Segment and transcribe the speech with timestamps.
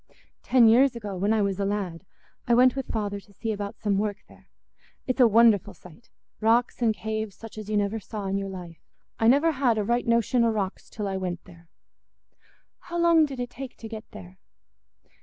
[0.41, 2.07] "Ten years ago, when I was a lad,
[2.47, 4.49] I went with father to see about some work there.
[5.05, 8.79] It's a wonderful sight—rocks and caves such as you never saw in your life.
[9.19, 11.69] I never had a right notion o' rocks till I went there."
[12.79, 14.39] "How long did it take to get there?"